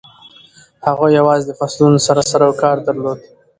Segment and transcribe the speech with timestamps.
[0.87, 3.19] هغوی یوازې د فصلونو سره سروکار درلود.